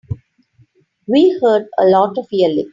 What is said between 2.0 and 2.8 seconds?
of yelling.